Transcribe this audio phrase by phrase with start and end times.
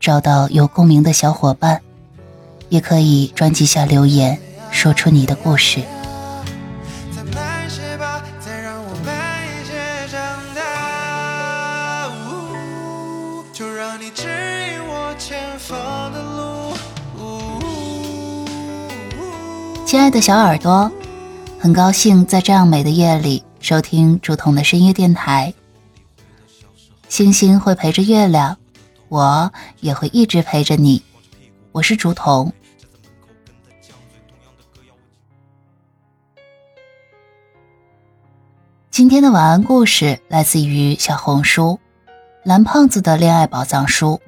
[0.00, 1.80] 找到有共鸣的小伙伴，
[2.68, 4.38] 也可以专辑下留言，
[4.70, 5.82] 说出你的故事。
[19.84, 20.90] 亲爱的小耳朵，
[21.58, 23.42] 很高兴在这样美的夜里。
[23.60, 25.52] 收听竹筒的深夜电台，
[27.08, 28.56] 星星会陪着月亮，
[29.08, 31.02] 我也会一直陪着你。
[31.72, 32.52] 我是竹筒。
[38.90, 41.78] 今天的晚安故事来自于小红书
[42.44, 44.20] “蓝胖子的恋爱宝藏书”。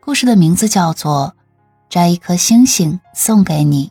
[0.00, 1.34] 故事的名字叫做
[1.88, 3.86] 《摘一颗星星送给你》。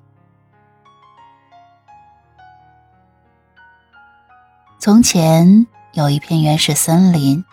[4.80, 7.44] 从前有一片原始森林，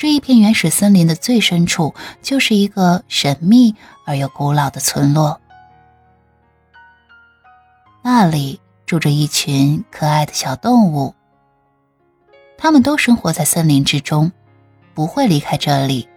[0.00, 5.38] 这一片原始森林的最深处就是一个神秘而又古老的村落。
[8.00, 11.14] 那里住着一群可爱的小动物，
[12.56, 14.32] 它们都生活在森林之中，
[14.94, 16.08] 不会离开这里。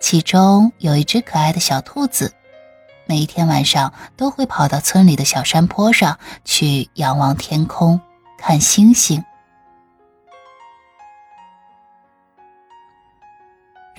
[0.00, 2.34] 其中有一只可爱的小兔子。
[3.06, 7.98] 每一天晚上都会跑到村里的小山坡上去仰望天空，
[8.36, 9.24] 看星星，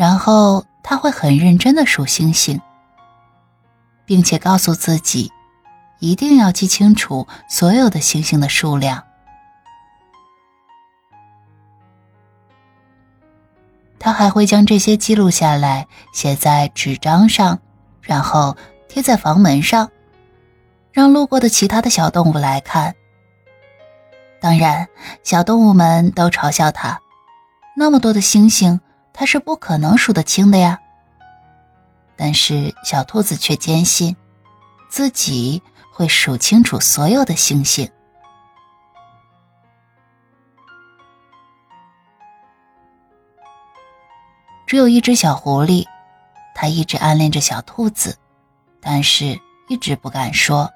[0.02, 2.60] 然后他会很认真的数星星，
[4.04, 5.32] 并且告诉自己，
[6.00, 9.04] 一定要记清楚所有的星星的数量。
[14.00, 17.60] 他还会将这些记录下来，写在纸张上，
[18.02, 18.58] 然后。
[18.88, 19.90] 贴在房门上，
[20.92, 22.94] 让路过的其他的小动物来看。
[24.42, 24.86] 当然，
[25.24, 27.00] 小动物们都嘲笑他，
[27.78, 28.82] 那么多的星星，
[29.14, 30.80] 他是不可能数得清的呀。
[32.16, 34.16] 但是小兔子却坚信，
[34.90, 35.62] 自己
[35.92, 37.90] 会数清楚所有的星星。
[44.68, 45.86] 只有一只小狐狸，
[46.56, 48.18] 它一直暗恋着小兔子。
[48.80, 50.72] 但是一直不敢说，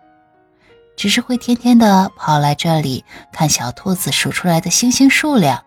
[0.95, 5.63] 只是会天天的跑来这里看小兔子数出来的星星数量。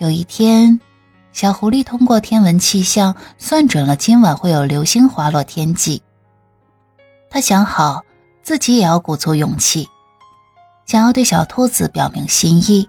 [0.00, 0.80] 有一天，
[1.30, 6.02] 小狐狸通过天文气象算准了今晚会有流星滑落天际。
[7.28, 8.02] 他想好
[8.42, 9.86] 自己也要鼓足勇气，
[10.86, 12.88] 想要对小兔子表明心意。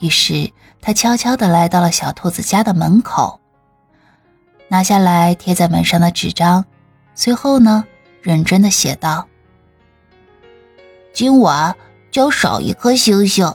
[0.00, 0.50] 于是
[0.80, 3.40] 他悄悄的来到了小兔子家的门口。
[4.66, 6.64] 拿下来贴在门上的纸张，
[7.14, 7.84] 随后呢，
[8.20, 9.28] 认真的写道
[11.14, 11.72] ：“今晚
[12.10, 13.54] 就少一颗星星。”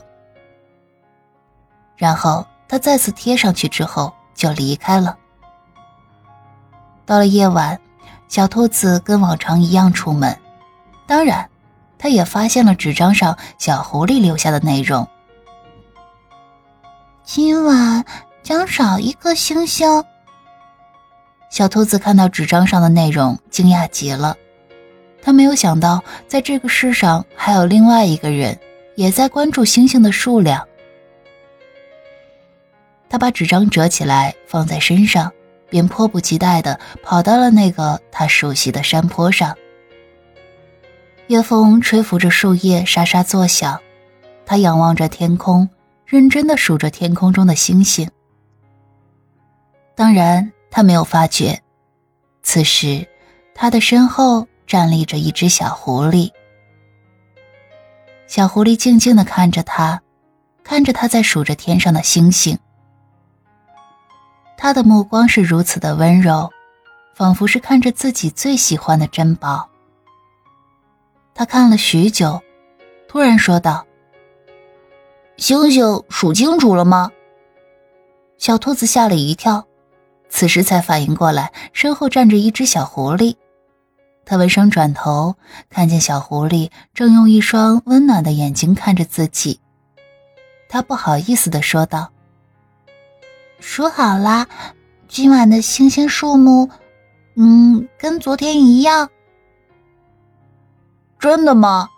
[1.98, 5.14] 然后他再次贴上去之后就离开了。
[7.04, 7.78] 到了夜晚，
[8.28, 10.34] 小兔子跟往常一样出门，
[11.06, 11.50] 当然，
[11.98, 15.06] 他也发现了纸张上小狐狸留下的内容
[17.22, 18.06] ：“今晚
[18.42, 20.02] 将少一颗星星。”
[21.52, 24.34] 小兔子看到纸张上的内容，惊讶极了。
[25.20, 28.58] 他没有想到，在这个世上还有另外一个人，
[28.96, 30.66] 也在关注星星的数量。
[33.12, 35.30] 他把纸张折起来放在身上，
[35.68, 39.54] 便迫不及待地跑到了那个他熟悉的山坡上。
[41.26, 43.78] 夜风吹拂着树叶，沙沙作响。
[44.46, 45.68] 他仰望着天空，
[46.06, 48.10] 认真地数着天空中的星星。
[49.94, 50.50] 当然。
[50.74, 51.60] 他没有发觉，
[52.42, 53.06] 此时，
[53.54, 56.30] 他的身后站立着一只小狐狸。
[58.26, 60.00] 小狐狸静静的看着他，
[60.64, 62.58] 看着他在数着天上的星星。
[64.62, 66.48] 他的目光是如此的温柔，
[67.16, 69.68] 仿佛是看着自己最喜欢的珍宝。
[71.34, 72.40] 他看了许久，
[73.08, 73.84] 突然说道
[75.36, 77.10] ：“星星数清楚了吗？”
[78.38, 79.66] 小兔子吓了一跳。
[80.28, 83.34] 此时才反应过来，身后站着一只小狐狸。
[84.24, 85.34] 他闻声转头，
[85.70, 89.58] 看见小狐狸正用一双温暖的眼睛看着自己。
[90.68, 92.12] 他不好意思的说道
[93.62, 94.44] ：“说好啦，
[95.06, 96.68] 今晚的星星数目，
[97.36, 99.08] 嗯，跟昨天一样。
[101.20, 101.88] 真的吗？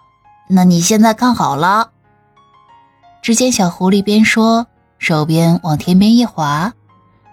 [0.46, 1.90] 那你现在看好了。
[3.22, 4.66] 只见小狐狸边说，
[4.98, 6.70] 手边往天边一划，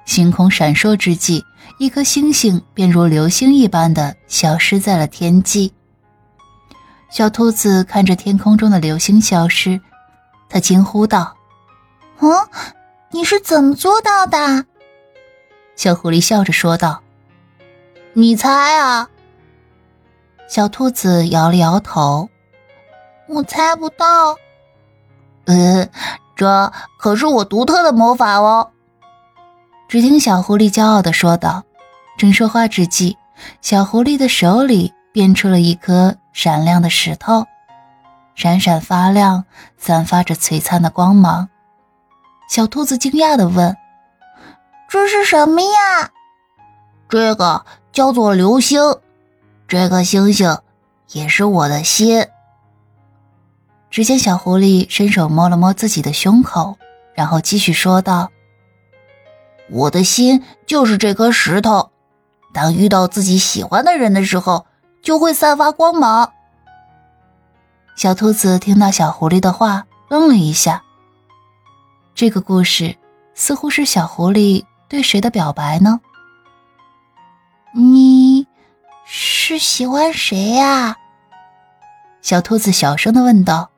[0.06, 1.44] 星空闪烁之际，
[1.78, 5.74] 一颗星星便如流星一般的消失在了天际。
[7.10, 9.82] 小兔子看着天空中的流星消失，
[10.48, 11.36] 它惊呼道
[12.22, 12.30] ：“嗯，
[13.12, 14.66] 你是怎么做到的？”
[15.76, 17.02] 小狐狸笑着说道
[18.14, 19.10] ：“你猜啊。”
[20.48, 22.30] 小兔子摇了摇头
[23.28, 24.36] ：“我猜不到。”
[25.46, 25.88] 呃，
[26.36, 28.72] 这可是我独特的魔法哦。
[29.88, 31.64] 只听小狐狸骄傲的说道。
[32.18, 33.18] 正说话之际，
[33.62, 37.48] 小狐狸的手里变出了一颗闪亮的石头，
[38.36, 39.46] 闪闪发亮，
[39.78, 41.50] 散发着璀璨的光芒。
[42.52, 43.78] 小兔子惊讶的问
[44.90, 46.12] ：“这是什么呀
[47.08, 48.82] ？”“这个叫做流星，
[49.70, 50.58] 这个星星
[51.14, 52.28] 也是我的心。”
[53.90, 56.78] 只见小狐狸伸手摸了摸自己的胸口，
[57.14, 58.30] 然后继续说道
[59.72, 61.92] ：“我的心就是这颗石头，
[62.54, 64.66] 当遇到自己喜欢的人的时候，
[65.02, 66.34] 就会散发光芒。”
[67.96, 70.84] 小兔子听到小狐狸的话，愣了一下。
[72.14, 72.96] 这个故事
[73.34, 76.00] 似乎是小狐狸对谁的表白呢？
[77.74, 78.46] 你
[79.06, 80.98] 是喜欢谁呀？
[82.22, 83.70] 小兔子小声的问道。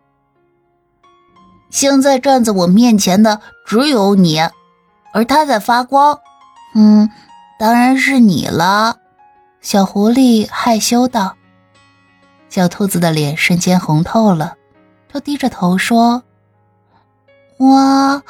[1.69, 4.39] 现在站在我面前的只有你，
[5.13, 6.19] 而它在发光。
[6.75, 7.09] 嗯，
[7.57, 8.97] 当然是你了。
[9.62, 11.35] 小狐狸害羞道。
[12.50, 14.56] 小兔子的脸瞬间红透了，
[15.07, 16.24] 它低着头说
[17.69, 18.24] ：“我，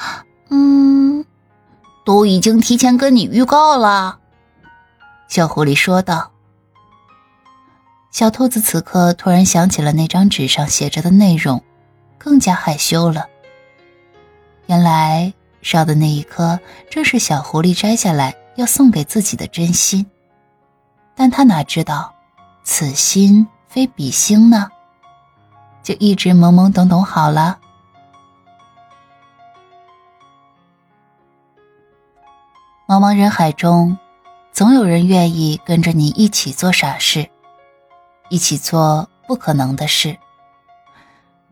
[0.49, 1.25] 嗯，
[2.05, 4.19] 都已经提前跟你预告了。”
[5.27, 6.31] 小狐狸说道。
[8.11, 11.63] 小兔子此刻突然想起了那张纸上写着的内容，
[12.19, 13.25] 更加害羞了。
[14.67, 15.33] 原来
[15.63, 16.59] 烧的那一颗
[16.91, 20.05] 正是小狐狸摘下来要送给自己的真心，
[21.15, 22.13] 但他哪知道，
[22.63, 24.69] 此心非彼心呢？
[25.81, 27.57] 就一直懵懵懂懂好了。
[32.93, 33.97] 茫茫人海中，
[34.51, 37.27] 总有人愿意跟着你一起做傻事，
[38.29, 40.15] 一起做不可能的事。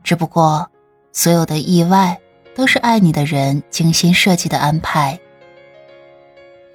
[0.04, 0.70] 只不过，
[1.12, 2.20] 所有的意外。
[2.54, 5.18] 都是爱你的人精心设计的安排，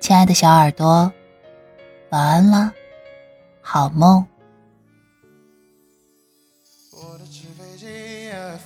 [0.00, 1.12] 亲爱的小耳朵，
[2.08, 2.72] 晚安了，
[3.60, 4.26] 好梦。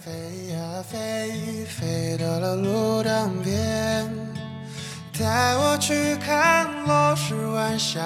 [0.05, 0.13] 飞
[0.53, 3.90] 呀飞飞，到了路当边，
[5.21, 8.01] 带我去看落日晚霞，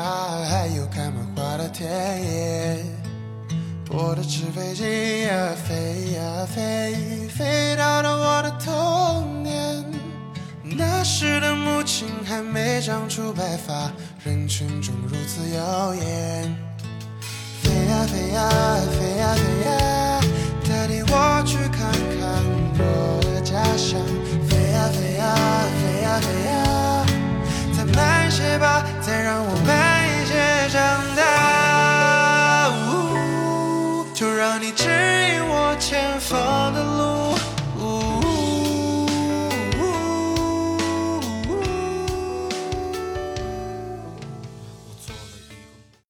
[0.50, 2.84] 还有开满花的田野。
[3.88, 9.84] 我的纸飞机呀飞呀飞，飞到了我的童年。
[10.64, 13.92] 那时的母亲还没长出白发，
[14.24, 16.56] 人群中如此耀眼。
[17.62, 18.50] 飞呀飞呀
[18.90, 20.20] 飞呀飞呀，
[20.68, 22.42] 带领我去看看
[22.76, 24.00] 我的家乡。
[24.48, 25.36] 飞呀飞呀，
[25.78, 26.73] 飞呀飞呀
[28.58, 29.43] 吧，再让。